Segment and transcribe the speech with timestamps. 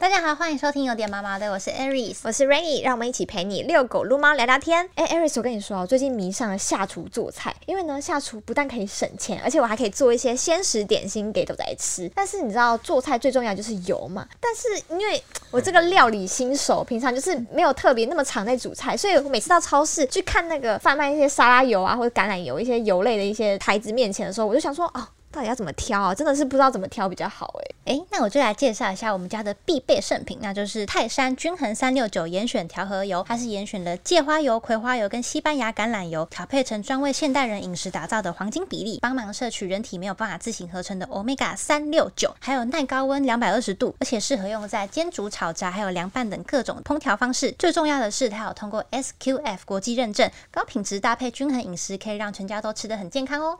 [0.00, 4.88] 大家好，欢迎收听有点妈妈的，我是 Aries，我是 Rainy，让我们一起陪你遛狗、撸猫、聊聊天。
[4.94, 12.10] 哎，Aries，我跟你说啊，最近迷上了下厨做菜，因为呢，下厨不但可以省钱，而且我还可以做一些鲜食点心给狗仔吃。
[12.14, 14.26] 但是你知道，做菜最重要就是油嘛。
[14.40, 25.06] 但是因为我这个料理新手，平常就是没有特别那么常在煮菜，所以我每次到超市去看那个贩卖一些沙拉油啊，或者橄榄油一些油类的一些牌子面前的时候，我就想说，哦。
[25.32, 26.14] 到底要怎么挑啊？
[26.14, 47.52] 真的是不知道怎么挑比较好哎哎，那我就来介绍一下我们家的必备圣品，那就是泰山均衡三六九严选调和油，它是严选了芥花油、葵花油跟西班牙橄榄油调配成专为现代人饮食打造的黄金比例，帮忙摄取人体没有办法自行合成的 omega 三六九，还有耐高温两百二十度，而且适合用在煎煮、炒炸还有凉拌等各种烹调方式。
[47.58, 53.58] 最重要的是，它有通过 SQF 国际认证，高品质搭配均衡饮食，可以让全家都吃得很健康哦。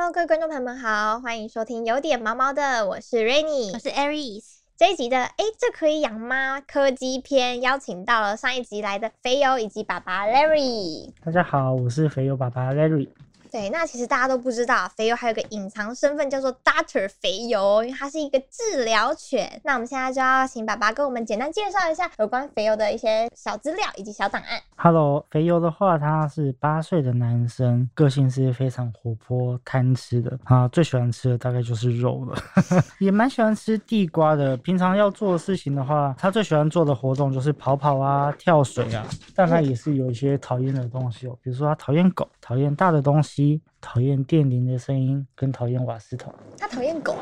[0.00, 4.60] Hello，各位观众朋友们好，欢迎收听有点毛毛的，我是 Rainy，我是 Aries。
[4.74, 6.58] 这一集的哎，这可以养吗？
[6.62, 11.12] 柯基篇邀请到了上一集来的肥油以及爸爸 Larry。
[11.22, 13.10] 大家好，我是肥油爸爸 Larry。
[13.50, 19.60] 对，那其实大家都不知道，肥油还有个隐藏身份叫做 Doctor 肥油，因为它是一个治疗犬。
[19.64, 24.60] 那我们现在就要请爸爸跟我们简单介绍一下有关肥油的一些小资料以及小档案。
[24.76, 32.36] Hello，肥油的话，他是八岁的男生，个性是非常活泼、贪吃的啊，最喜欢吃的大概就是肉了，
[33.00, 34.56] 也蛮喜欢吃地瓜的。
[34.58, 39.04] 平常要做的事情的话，他最喜欢做的活动就是跑跑啊、跳水啊，
[39.34, 43.62] 但他也是有一些讨厌的东西哦，比如说他讨厌狗，讨厌大的东西。
[43.80, 46.34] 讨厌电铃的声音，跟讨厌瓦斯桶。
[46.58, 47.16] 他讨厌狗，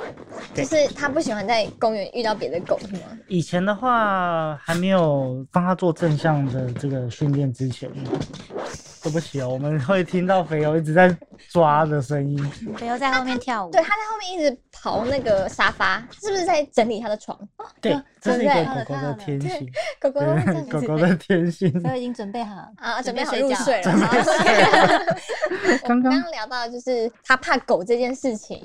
[0.54, 3.02] 就是他不喜欢在公园遇到别的狗，是吗？
[3.28, 7.88] 以前的话，还没有帮他做正向的这个训练之前。
[9.08, 11.16] 对不起哦，我们会听到肥油一直在
[11.48, 12.38] 抓的声音。
[12.76, 17.38] 肥油在后面跳舞，对，他在后面一直刨那个沙发，是不是在整理他的床？
[17.80, 19.66] 对，这是一个狗狗的天性。
[19.98, 20.20] 狗狗
[20.70, 21.72] 狗狗的天性。
[21.82, 23.92] 都已经准备好啊，准备好入睡了。
[25.88, 28.62] 刚刚聊到就是他怕狗这件事情。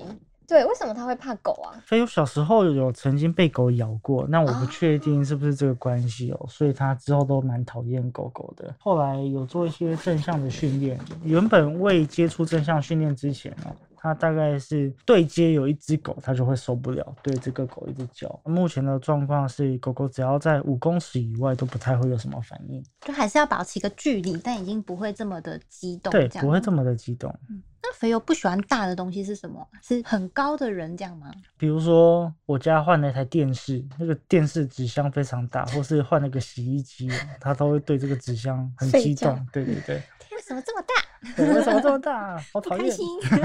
[0.54, 1.74] 对，为什么他会怕狗啊？
[1.84, 8.72] 所以我小时候有曾经被狗咬过，那我不确定是不是这个关系哦，所以他之后都蛮讨厌狗狗的。
[8.78, 18.38] 后来有做一些正向的训练，原本未接触正向训练之前哦，他大概是对接有一只狗，它就会受不了，对这个狗一直叫。
[18.44, 27.34] 目前的状况是，狗狗只要在五公尺以外都不太会有什么反应，就还是要保持一个距离，但已经不会这么的激动，对，不会这么的激动。
[27.82, 29.66] 那肥油不喜欢大的东西是什么？
[29.82, 31.32] 是很高的人这样吗？
[31.58, 37.10] 比如说我家换了一台电视，那个电视纸箱非常大，或是换了个洗衣机，
[37.40, 39.48] 它都会对这个纸箱很 激动。
[39.54, 39.96] 对对对。
[40.32, 40.94] 为什么这么大？
[41.38, 42.38] 为什么这么大？
[42.54, 42.96] 好讨厌。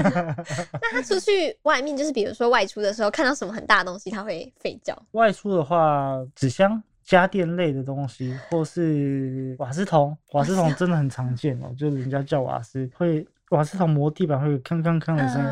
[0.81, 4.95] 那他出去外面，就是比如说外出的时候，看到什么很大的东西，他会吠叫。
[5.11, 13.25] 外出的话，纸箱、家电类的东西，或是瓦斯桶，瓦斯桶真的很常见哦，就是人家叫瓦斯会。
[13.49, 15.49] 瓦斯桶磨地板会有铿铿铿的声音，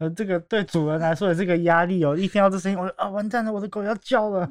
[0.00, 2.16] 呃，这个对主人来说也是个压力哦。
[2.16, 4.50] 一听到这声音，我啊，完蛋了，我的狗要叫了。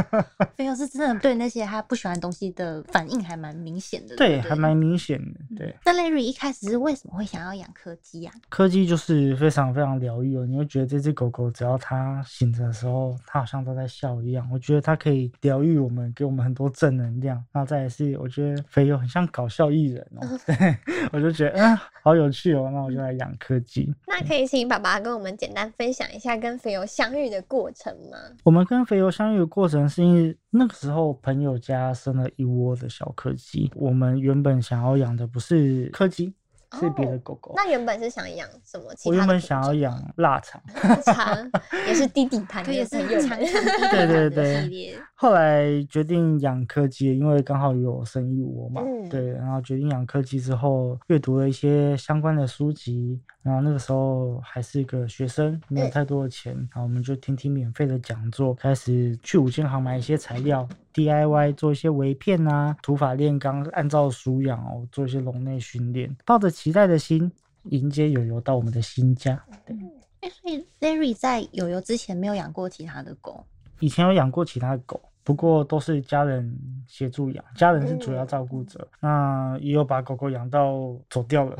[0.54, 5.40] 菲欧是真的对那些他不喜欢东西的反应还蛮明显的，对，还蛮明显的。
[5.56, 5.74] 对。
[5.86, 8.34] 那 Larry 一开始是为什么会想要养柯基啊？
[8.50, 14.46] 柯基就是非常非常疗愈哦，你会觉得这只狗狗只要它醒着的时候，它好像都在笑一样。
[14.52, 17.42] 我觉得它可以疗愈我们，给我们很多正能量。
[17.52, 20.76] 然后再是，我觉得肥友很像搞笑艺人哦， 对
[21.10, 22.33] 我就觉得嗯，好有。
[22.34, 23.90] 去哦，那我就来养柯基。
[24.06, 28.18] 那可以请爸爸跟我们简单分享一下跟肥油相遇的过程吗？
[28.42, 36.34] 我们跟肥油相遇的过程是因为那个时候朋友家生了一窝的小柯基，我们原本想要养的不是柯基。
[36.80, 37.52] 是别的狗狗。
[37.56, 38.84] 那原本是想养什么？
[39.04, 40.60] 我原本想要养 腊肠，
[41.04, 41.50] 肠
[41.86, 44.98] 也是弟弟盘，也是很有长长对对对。
[45.14, 48.82] 后来决定养柯基，因为刚好有生一窝嘛。
[49.10, 53.20] 对，然后决定养柯基之后，阅读了一些相关的书籍。
[53.44, 67.30] 然后那个时候还是一个学生，没有太多的钱，然后我们就听听免费的讲座，开始去五金行买一些材料，DIY 做一些围片啊，土法炼钢，按照鼠养哦，做一些笼内训练，抱着期待的心
[67.64, 69.38] 迎接友友到我们的新家。
[69.66, 69.76] 对，
[70.22, 73.44] 哎，所以 Larry 在友友之前没有养过其他的狗，
[73.80, 74.98] 以前有养过其他的狗。
[75.26, 76.54] 不过都是家人
[76.86, 78.86] 协助养，家人是主要照顾者。
[79.00, 81.56] 那也有把狗狗养到走掉了，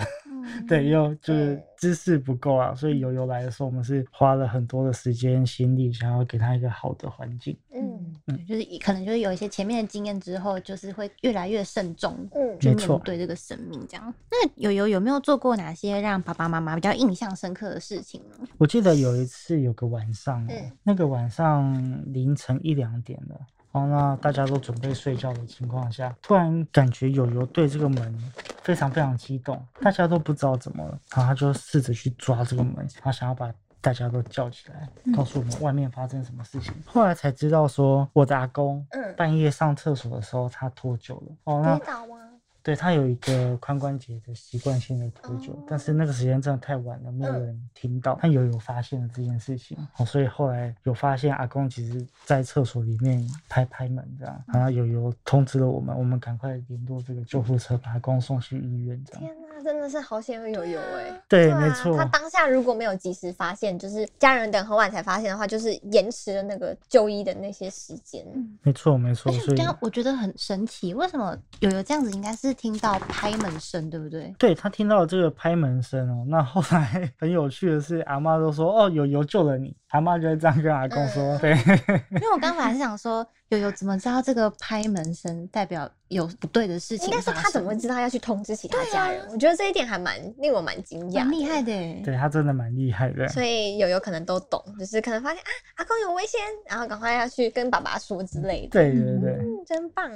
[0.69, 7.56] 对，又就是知识不够啊，所以悠悠来的时候，我们是花了很多的时间心力，想要给他一个好的环境。
[7.75, 14.14] 嗯，嗯，就是可能就是有一些前面的经验之后，就是会越来越慎重，嗯，去面对这个生命这样。
[14.31, 18.47] 那有有有没有做过哪些让爸爸妈妈比较印象深刻的事情呢？
[18.58, 20.47] 我记得有一次有个晚上，
[20.82, 23.40] 那个晚上凌晨一两点了。
[23.73, 28.32] 然后呢大家都准备睡觉的情况下，突然感觉友友对这个门
[28.64, 36.75] 非常非常激动，大家都不知道怎么了，然后他就试着去抓这个门，他想要把大家都叫起来，告诉我们外面发生什么事情。
[36.84, 38.84] 后来才知道说，我的阿公
[39.16, 41.32] 半夜上厕所的时候他脱臼了。
[41.44, 42.34] 哦，那。
[42.64, 48.19] 对他有一个髋关节的习惯性的脱臼，但是那个时间真的太晚了，没有人听到。
[48.22, 59.20] 他有有发现了这件事情，哦，所以后来有发现阿公其实在厕所里面拍拍门这样，然后有有通知了我们，我们赶快联络这个救护车把阿公送去医院这样。
[59.20, 61.22] 天哪，真的是好险有有哎！
[61.28, 61.94] 对，没错。
[61.99, 68.25] 他当下如果没有及时发现，就是家人等很晚才发现的话，就是延迟了那个就医的那些时间。
[68.62, 69.31] 没错，没错。
[69.32, 72.11] 所以这样我觉得很神奇，为什么有有这样子？
[72.11, 72.54] 应该是。
[72.55, 74.35] 听到拍门声，对不对？
[74.39, 79.77] 对他听到这个拍门声哦，那 后来很有趣的是，阿妈都说哦，有油救了你。
[79.91, 81.53] 阿妈就会这样跟阿公说，对。
[82.11, 87.08] 因为我刚才是想说，悠悠怎么知道这个拍门声代表有不对的事情？
[87.08, 89.25] 应该是他怎么会知道要去通知其他家人？
[89.31, 91.73] 我觉得这一点还蛮令我蛮惊讶，蛮厉害的。
[92.02, 93.29] 对他真的蛮厉害的。
[93.29, 98.70] 所以友友可能都懂，就是可能发现啊，阿公有危险，然后赶快要去跟爸爸说之类的。
[98.70, 100.11] 对对对，嗯真棒。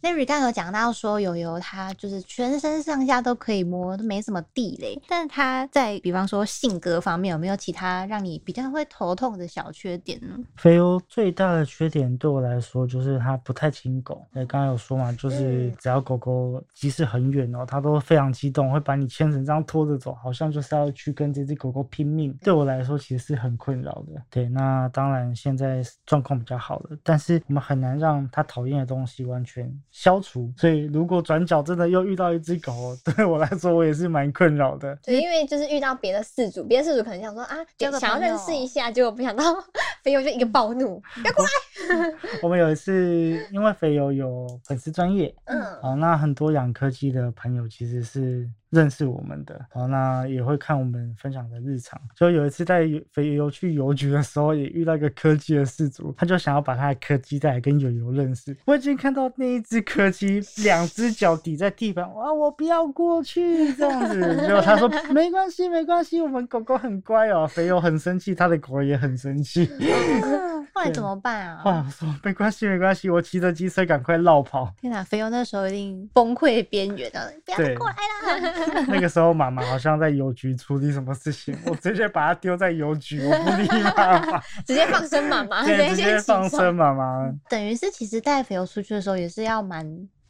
[0.00, 5.00] 那 Larry 刚有讲到说，友友他就是全身上下都可以摸，都没什么地雷。
[5.08, 9.08] 但是他在比方说性格方面，有没有其他让你比较会头？
[9.08, 10.36] 头痛的小缺点呢？
[10.56, 14.26] 肥欧最大的缺点对我来说就是它不太亲狗。
[14.32, 22.36] 哎，刚刚有说嘛，就是只要狗狗即使很远哦，它都非常激动，会把你牵成这样拖着走，好像就是要去跟这只狗狗拼命。
[22.42, 24.20] 对我来说其实是很困扰的。
[24.30, 30.52] 对，那当然现在状况比较好了，但是我们很难让它讨厌的东西完全消除。
[30.56, 34.96] 所以如果转角真的又遇到一只狗，对我来说我也是蛮困扰的。
[35.04, 37.56] 对，因为就是遇到别的饲主，别的饲主可能想说啊，
[37.98, 38.90] 想要认识一下。
[38.90, 39.44] 结果不想到，
[40.02, 41.50] 肥油就一个暴怒， 要过来。
[42.42, 48.48] 我们有一次，因为肥油有粉丝专业，嗯，好，那很多养柯基的朋友其实是。
[48.70, 51.98] 认识我们的，好，那也会看我们分享的日常。
[52.14, 52.82] 就有一次带
[53.14, 58.54] 肥油去邮局的时候，也遇到一个柯基的事主，他就想要把他的柯基带来跟友友认识。
[58.66, 64.36] 我已经看到那一只柯基两只脚抵在地板，哇，我不要过去这样子。
[64.42, 67.46] 结果他说没关系，没关系，我们狗狗很乖哦。
[67.46, 69.66] 肥油很生气，他的狗也很生气。
[70.78, 71.60] 后来怎么办啊？
[71.64, 74.72] 后来我说没关系， 没关系，我骑着机车赶快绕跑。
[74.80, 78.84] 天哪，肥油那时候一定崩溃边缘了，不要过来啦。
[78.86, 87.28] 那个时候，妈妈好像在邮局处理什么事情， 我直接把它丢在邮局，我不理妈妈，直接放生妈妈，直接放生妈妈。
[87.48, 89.84] 等于是，其实带肥油出去的时候，也是要蛮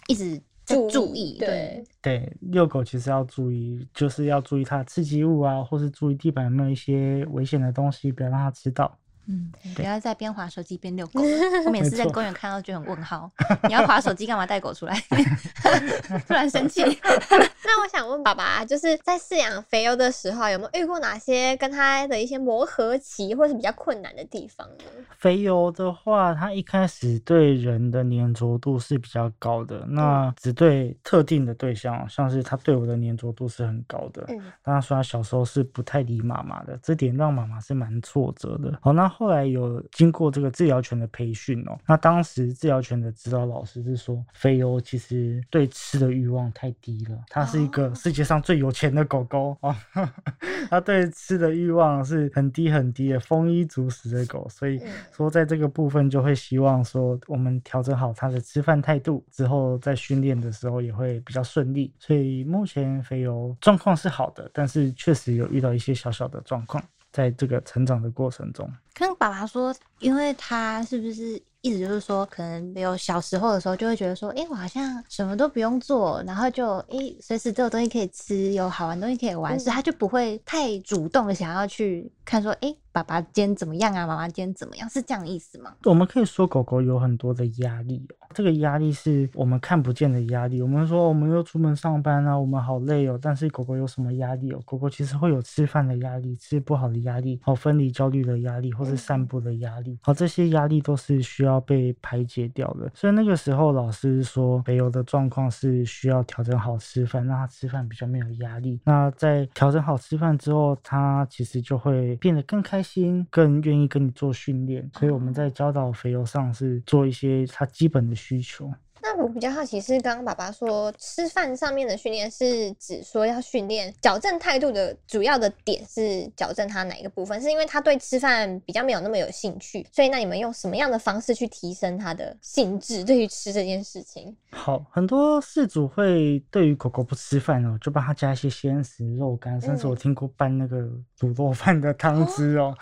[0.06, 8.96] 一直注注意，对对，遛狗其实要注意，就是要注意它刺激物啊，或是注意地板有没有一些危险的东西，不要让它吃到。
[9.30, 11.20] 嗯，不要再边滑手机边遛狗。
[11.66, 13.30] 我每次在公园看到就很问号，
[13.64, 14.98] 你要滑手机 干嘛带狗出来？
[16.26, 16.82] 突然生气。
[16.82, 24.84] 那我想问爸爸，就是在饲养肥油的时候，有没有遇过哪些跟他的一些磨合期，或是比较困难的地方呢？
[25.18, 34.24] 肥油的话，它一开始对人的粘着度是比较高的，那只对特定的对象，像是它对我的粘着度是很高的。
[34.28, 38.78] 嗯，当然说他小时候是不太理妈妈的，这点让妈妈是蛮挫折的。
[38.80, 39.06] 好，那。
[39.18, 49.74] 后来有经过这个治疗犬的培训哦，那当时治疗犬的指导老师是说，菲欧其实对吃的欲望太低了，它是一个世界上最有钱的狗狗哦，
[50.70, 61.92] 它对吃的欲望是很低很低的，丰衣足食的狗，所以说在这个部分就会希望说，我们调整好它的吃饭态度之后，在训练的时候也会比较顺利。
[61.98, 66.80] 所以目前肥欧状况是好的，但是确实有遇到一些小小的状况。
[67.12, 82.74] 在这个成长的过程中，跟爸爸说，因为他是不是一直就是说，可能有小时候的时候就会觉得说，哎，我好像什么都不用做，然后就哎，随时都有东西可以吃，有好玩东西可以玩，所以他就不会太主动的想要去看说，哎。
[82.90, 84.06] 爸爸今天怎么样啊？
[84.06, 84.88] 妈妈今天怎么样？
[84.88, 85.74] 是这样意思吗？
[85.84, 90.60] 我们可以说狗狗有很多的压力哦，这个压力是我们看不见的压力。
[90.62, 93.18] 我们说我们又出门上班啊，我们好累哦。
[93.20, 94.60] 但是狗狗有什么压力哦？
[94.64, 99.98] 狗狗其实会有吃饭的压力、吃不好的压力、好分离焦虑的压力，或是散步的压力。
[100.02, 102.90] 好，这些压力都是需要被排解掉的。
[102.94, 108.80] 所以那个时候老师说，北欧的状况是需要调整好吃饭，让它吃饭比较没有压力。
[108.84, 112.77] 那在调整好吃饭之后，它其实就会变得更开。
[112.78, 114.88] 开心，更愿意跟你做训练。
[114.96, 118.72] 所以我们在教导肥油上是做一些他基本的需求。
[119.18, 127.42] 那我比较好奇是，刚刚爸爸说吃饭上面的训练是指说要训练矫正态度的主要的点是矫正他哪一个部分？
[127.42, 134.36] 是因为他对吃饭比较没有那么有兴趣，所以那你们用什么样的方式去提升他的兴致对于吃这件事情？
[134.52, 140.78] 好，很多事主会对于狗狗不吃饭哦，就帮他加一些鲜食、肉干，甚至我听过拌那个
[141.18, 142.72] 卤肉饭的汤汁哦。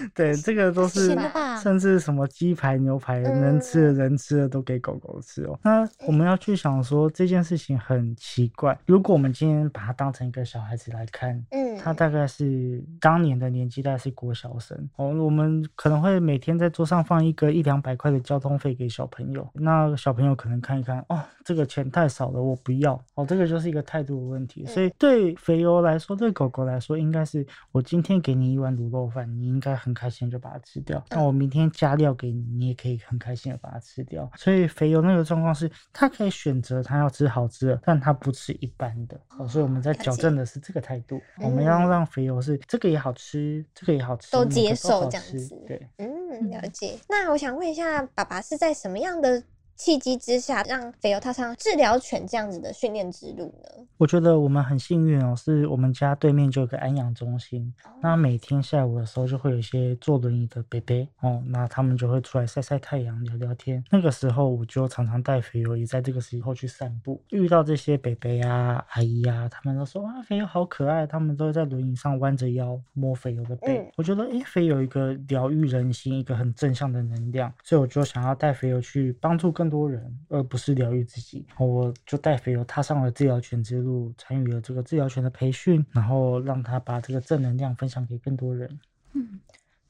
[0.14, 1.16] 对，这个都是，
[1.62, 5.20] 甚至什么鸡排、牛排，能吃的人吃的都给狗狗。
[5.20, 8.78] 吃哦，那我们要去想说这件事情很奇怪。
[8.86, 15.08] 如果我们今天把它当成一个小孩子来看，嗯，他大概是当年的年纪，大概是国小生哦。
[15.08, 23.26] 我们可能会每天在桌上放一个一两百块的交通费给小朋友，那小朋友可能看一看，哦，这个钱太少了，我不要哦。
[23.26, 24.64] 这个就是一个态度的问题。
[24.66, 31.04] 所以对肥油来说，对狗狗来说，应该是我今天给你一碗卤肉饭，你应该很开心就把它吃掉。
[31.10, 34.28] 那我明天加料给你，你也可以很开心的把它吃掉。
[34.36, 35.28] 所以肥油那个。
[35.28, 39.20] 状况是，他可以选择他要吃好吃的，但他不吃一般的。
[39.36, 41.20] 哦，所以我们在矫正的是这个态度。
[41.42, 45.54] 我们要让肥油是这个也好吃，这个也好吃，都接受这样子。
[45.66, 46.98] 对，嗯，了解。
[47.10, 49.42] 那我想问一下，爸爸是在什么样的？
[49.78, 53.86] 契机之下，让肥油踏上治疗犬这样子的训练之路呢？
[53.96, 63.82] 我觉得我们很幸运哦，是我们家对面就有个安养中心，那每天下午的时候就会有一些坐轮椅的北北哦，那他们就会出来晒晒太阳、聊聊天。
[63.88, 73.88] 那个时候我就常常带肥油也在这个时候去散步，遇到这些北北啊、阿姨啊，他们都说啊，肥油好可爱，他们都在轮椅上弯着腰摸肥油的背。
[73.96, 79.67] 我觉得哎，肥油一个疗愈人心、一个很正向的能量，所以我就想要带肥油去帮助更。
[79.68, 81.46] 多人，而不是疗愈自己。
[81.58, 88.80] 我就带肥油踏上了治疗犬之路，参与了这个治疗犬的培训，然后让他把这个正能量分享给更多人。
[89.12, 89.40] 嗯，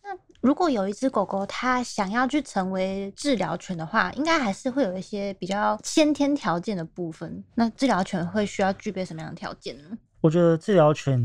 [0.02, 7.42] 那如果有一只狗狗，它想要去成为治疗犬的话，应该还是会有一些比较先天条件的部分。
[7.54, 9.98] 那治疗犬会需要具备什么样的条件呢？
[10.20, 11.16] 我觉得治疗犬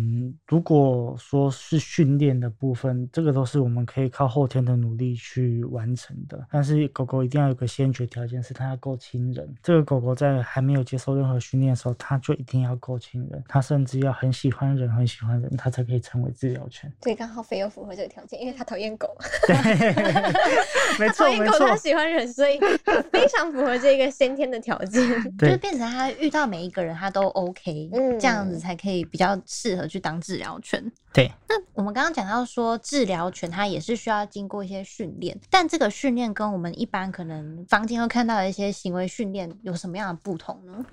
[0.48, 6.46] 如果说是训练的部分，这个都是我们可以靠后天的努力去完成的。
[6.52, 9.52] 但是狗狗一定要有个先决条件，是它要够亲人。
[9.64, 13.44] 这个狗狗在还没有接受任何训练的时候，它就一定要够亲人。
[13.48, 16.94] 它甚至要很喜欢人，很喜欢人，它才可以成为治疗犬。
[17.02, 19.10] 对，刚好肥又符合这个条件，因为它讨厌狗。
[19.48, 19.56] 对，
[21.00, 21.68] 没 错，没错。
[21.68, 22.60] 它喜欢人，所以
[23.12, 25.02] 非常符合这个先天的条件。
[25.40, 28.78] 就是变成它遇到每一个人，它都 OK，嗯，这样子才。
[28.84, 30.84] 可以比较适合去当治疗犬。
[31.14, 40.86] 对，那我们刚刚讲到说，治疗犬它也是需要经过一些训练，但这个训练跟我们一般可能房间会看到的一些行为训练有什么样的不同呢？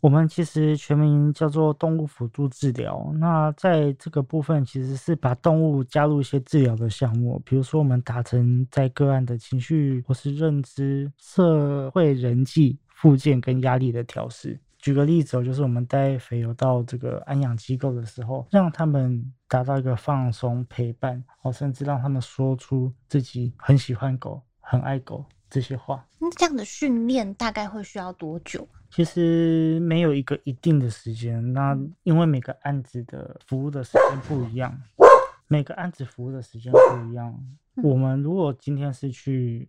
[0.00, 3.12] 我们其实全名叫做动物辅助治疗。
[3.18, 14.60] 那在这个部分，其实是把动物加入一些治疗的项目，比如说我们达成在个案的情绪或是认知、社会人际、附件跟压力的调试。
[14.88, 26.02] 举个例子哦，就是我们带肥油到这个安养机构的时候，让他们达到一个放松陪伴哦，甚至让他们说出自己很喜欢狗、很爱狗这些话。
[26.18, 28.66] 那这样的训练大概会需要多久？
[28.90, 34.74] 其实没有一个一定的时间，那因为每个案子的服务的时间不一样，
[35.48, 37.38] 每个案子服务的时间不一样。
[37.82, 39.68] 我们如果今天是去。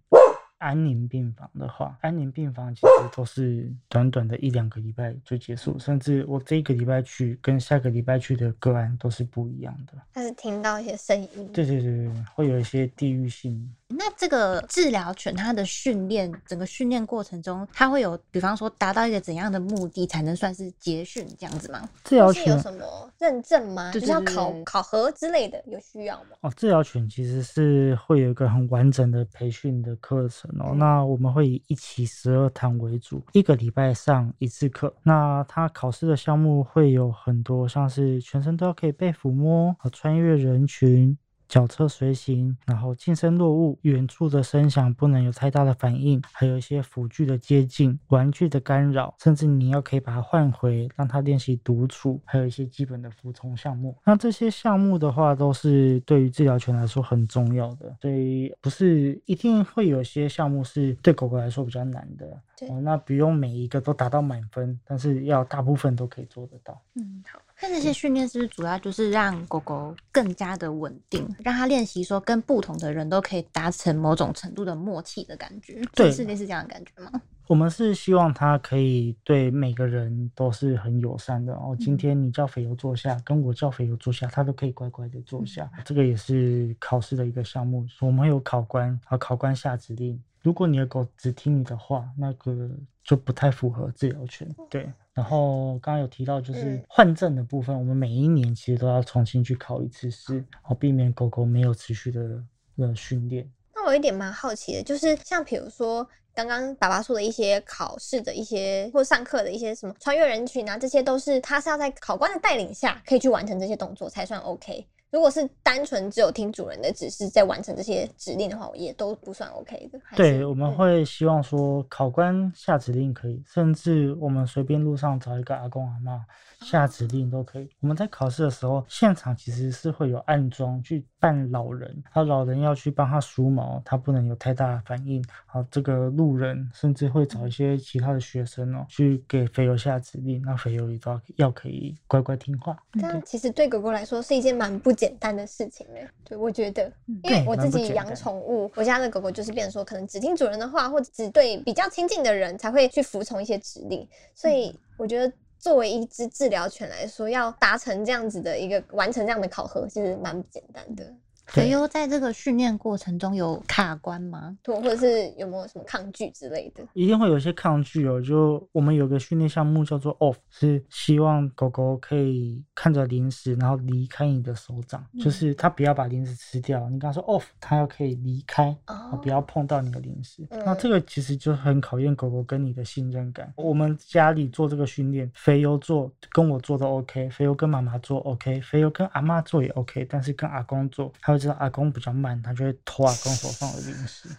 [0.60, 9.94] 安宁病房的话，安宁病房其实都是短短的一两个礼拜就结束，甚至我这个礼拜去跟下个礼拜去的个案都是不一样的。
[10.14, 13.74] 但是听到一些声音，对对对对，会有一些地域性。
[13.92, 21.90] 那这个治疗犬它的训练，整个训练过程中，它会有，比方说达到一个怎样的目的才能算是结训这样子吗？
[22.04, 23.92] 治疗犬有什么认证吗？
[23.92, 26.30] 就是要考考核之类的，有需要吗？
[26.42, 30.76] 哦，治疗犬其实是会有一个很完整的培训的课程哦。
[30.76, 34.94] 那我们会以一期十二堂为主，一个礼拜上一次课。
[35.02, 41.18] 那它考试的项目会有很多，像是全身都要可以被抚摸和穿越人群。
[41.50, 53.98] 脚侧随行，然后近身落物，远处的声响不能有太大的反应，还有一些辅具的接近，玩具的干扰，甚至你要可以把它换回，让它练习独处，还有一些基本的服从项目。
[54.06, 62.28] 那这些项目的话，都是对于治疗犬来说很重要的，所以不是一定会有些项目是对狗狗来说比较难的。
[62.68, 66.80] 哦，那不用每一个都达到满分，但是要大部分都可以做得到。
[66.94, 67.40] 嗯，好。
[67.62, 75.82] 那这些训练是不是主要就是让狗狗更加的稳定，让它练习说跟不同的人都可以达成某种程度的默契的感觉？
[75.94, 77.22] 对，是类似这样的感觉吗？
[77.48, 81.52] 我们是希望它可以对每个人都是很友善的。
[81.54, 85.68] 哦，今天你叫肥油坐下，跟我叫肥油坐下，它都可以乖乖的坐下。
[85.84, 90.22] 这个也是考试的一个项目，我们有考官，啊，考官下指令。
[90.42, 92.70] 如果你的狗只听你的话，那个
[93.04, 94.48] 就不太符合治疗权。
[94.70, 102.44] 对，然后刚刚有提到就是换证的部分，我们每一年其实都要重新去考一次试，好避免狗狗没有持续的
[102.78, 103.50] 呃训练。
[103.76, 114.88] 那我有一点蛮好奇的，就是像比如说刚刚爸爸说的一些考试的一些或上课的一些什么穿越人群啊，这些都是他是要在考官的带领下可以去完成这些动作才算 OK。
[115.12, 120.00] 如果是单纯只有听主人的指示在完成这些指令的话，我也都不算 OK 的。
[120.16, 126.24] 对，我们会希望说考官下指令可以，甚至我们随便路上找一个阿公阿妈。
[126.62, 127.70] 下指令都可以。
[127.80, 135.24] 我们在考试的时候，现场其实是会有暗装去扮老人，他老人要去帮他梳毛，他不能有太大的反应。
[135.46, 142.78] 好，这个路人甚至会找一些其他的学生哦，去给肥油下指令，那肥油也都要要可以乖乖听话。
[142.94, 146.00] 这样其实对狗狗来说是一件蛮不简单的事情呢。
[146.24, 146.92] 对，我觉得，
[147.24, 155.32] 因为我自己养宠物，我家的狗狗就是变成说，可能只听主人的话，或者只对比较亲近的人才会去服从一些指令，所以我觉得。
[155.60, 161.14] 作为一只治疗犬来说，要达成这样子的一个完成这样的考核，其实蛮不简单的。
[161.50, 164.58] 肥优在这个训练过程中有卡关吗？
[164.62, 166.84] 对，或者是有没有什么抗拒之类的？
[166.94, 168.22] 一定会有一些抗拒哦。
[168.22, 176.88] 就我们有个训练项目叫做 Off，是希望狗狗可以看着零食，然后离开你的手掌，就是它不要把零食吃掉。
[176.90, 178.76] 你跟它说 Off，它要可以离开，
[179.22, 180.48] 不要碰到你的零食。
[180.66, 183.52] 那这个其实就很考验狗狗跟你的信任感。
[183.56, 194.30] 我们家里做这个训练，肥优做跟我做都 OK，肥优跟妈妈做 OK，肥优跟阿妈做也 OK，但是跟阿公做，他会知道阿公比较慢，他就会偷阿公手上的零食，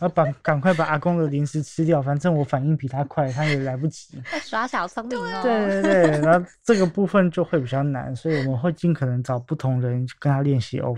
[0.00, 2.02] 要把赶快把阿公的零食吃掉。
[2.02, 4.20] 反正我反应比他快，他也来不及。
[4.42, 5.40] 耍小聪明哦。
[5.42, 10.96] 对对对， 然后这个部分就会比较难，所以我们会尽可能找不同人跟他练习哦。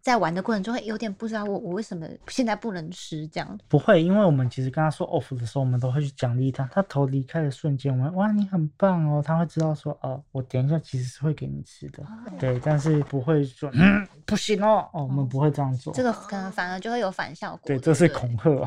[0.00, 3.58] 在玩的过程中会有点不知道我我为什么现在不能吃这样。
[3.68, 6.68] 不会，因为我们其实跟他说 off 的时候，我们都会去奖励他。
[6.72, 12.02] 他头离开的瞬间，我们哇你很棒哦，他会知道说哦，我等一下其实是会给你吃的。
[12.38, 15.92] 对，但是不会说嗯不行哦哦，我们不会这样做。
[15.92, 17.60] 这个可能反而就会有反效果。
[17.70, 18.50] 对，这是恐吓。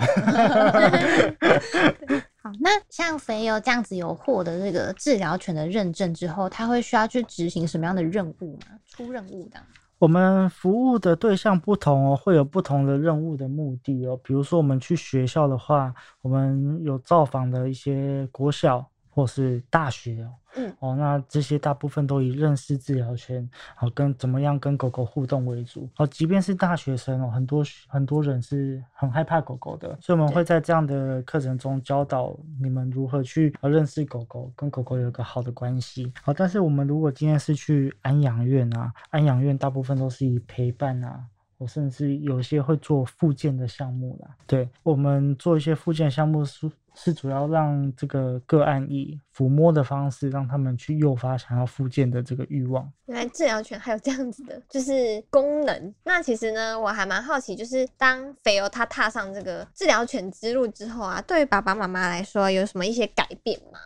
[2.41, 8.67] 好，那像肥油这样子有获得这个治疗犬的认证之后，他会需要去执行什么样的任务吗？
[8.85, 9.59] 出任务的？
[9.99, 14.17] 我们服务的对象不同哦，会有不同的任务的目的哦。
[14.23, 18.89] 比如说，我们去学校的话，我们有造访的一些国小。
[19.13, 25.87] 或是大学哦，嗯哦，那这些大部分都以认识治疗圈，好跟怎么样跟狗狗互动为主。
[25.97, 36.11] 哦，即便是大学生哦，很多很多人是很害怕狗狗的，所以我们会在这样的课程中教导你们如何去认识狗狗，跟狗狗有个好的关系。
[36.23, 41.25] 好，但是我们如果今天是去安养院啊，安养院大部分都是以陪伴啊。
[41.63, 44.35] 我甚至有些会做附件的项目啦。
[44.45, 52.87] 对我们做一些附件项目是是主要让这个个案以抚摸的方式，让他们去诱发想要附件的这个欲望。
[53.05, 55.95] 原来治疗犬还有这样子的，就是功能。
[56.03, 63.79] 那其实呢，我还蛮好奇，就是当肥油他踏上这个治疗犬之路之后啊，对于爸爸妈妈来说，有什么一些改变吗？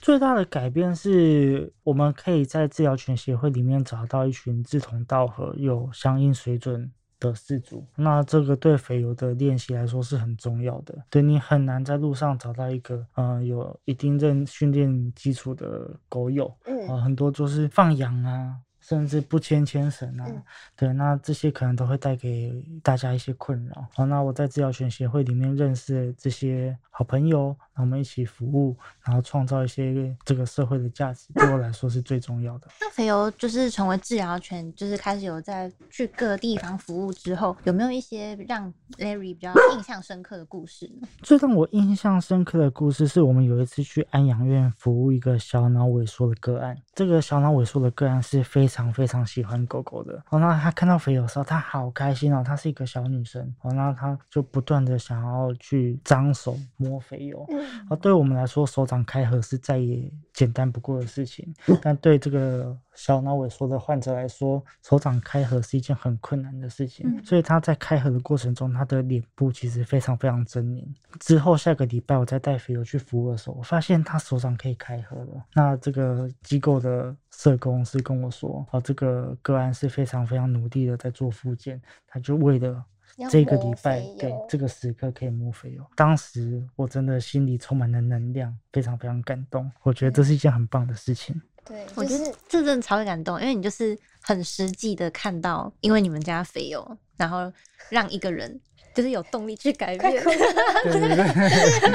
[0.00, 6.92] 最大的改变是我们可以在治疗犬协会里面找到一群志同道合、有相应水准。
[7.18, 10.94] 的四组，那这个对肥油的练习来说是很重要的。
[11.10, 16.46] 对你很难在路上找到一个，嗯，有一定认训练基础的狗友，
[16.88, 18.56] 啊，很多就是放养啊。
[18.80, 20.26] 甚至不牵牵绳啊，
[20.76, 23.86] 对，那这些可能都会带给大家一些困扰。
[23.94, 32.68] 好，那我在治疗犬协会里面认识这些好朋友，那我们一起服务，然后创造一些这个社会的价值，对我来说是最重要的。
[32.80, 41.08] 那肥油就是成为治疗犬，就是开始有在去各个地方服务之后，有没有一些让 Larry 比较印象深刻的故事呢？
[41.22, 48.84] 最让我印象深刻的故事是我们有一次去安养院服务一个小脑萎缩的个案，这个小脑萎缩的个案是非常。
[48.94, 52.44] 非常喜欢狗狗的，哦，那他看到肥油的时候，他好开心哦。
[52.46, 57.44] 她是一个小女生，哦，那他就不断的想要去张手摸肥友。
[57.90, 62.76] 哦，对我们来说，手掌开合是再也简单不过的事情，但对这个。
[62.96, 70.86] 小脑萎缩的患者来说，手掌开合是一件很困难的事情，所以他在开合的过程中，他的脸部其实非常非常狰狞。
[71.18, 75.44] 之后下个礼拜我再带肥友去服务的时候，我发现他手掌可以开合了。
[75.54, 82.84] 那这个机构的社工是跟我说，哦，这个个案是非常非常努力的在做复健，他就为了。
[83.30, 85.84] 这个礼拜对这个时刻可以摸肥油。
[85.94, 89.70] 当时我真的心里充满了能量，非常非常感动。
[89.82, 91.40] 我觉得这是一件很棒的事情。
[91.64, 97.52] 对，我觉得这真的超感动，因为你就是很实际的看到，因为你们家肥油，然后
[97.88, 98.60] 让一个人。
[98.94, 100.38] 就是有动力去改变，就是
[100.92, 101.02] 真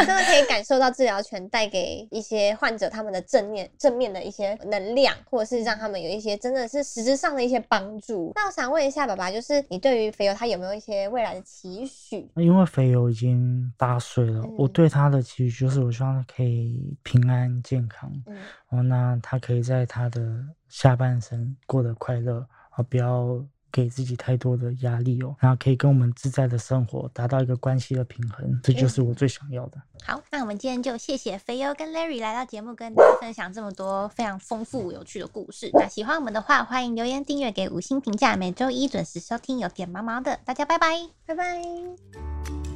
[0.07, 8.33] 的可以感受到治疗权带给一些患者他们的正面正面的一些能量，或者是让他们有一些真的是实质上的一些帮助。
[8.35, 12.29] 那我想问一下爸爸，就是你对于肥油他有没有一些未来的期许？
[12.35, 18.12] 因为肥油已经八岁了，我对他的期许就是我希望他可以平安健康，
[18.69, 20.21] 哦，那他可以在他的
[20.67, 23.41] 下半生过得快乐，啊，不要。
[23.71, 29.82] 给自己太多的压力哦，然后可以跟我们自在的生活，达到一个关系的平衡，这就是我最想要的。
[30.03, 35.69] 好，那我们今天就谢谢肥优跟 Larry 来到节目，跟大家分享这么多非常丰富有趣的故事。
[35.73, 38.36] 那喜欢我们的话，欢迎留言订阅，给五星评价。
[38.36, 42.68] 每周一准时收听有点毛毛的，大家拜拜，拜拜。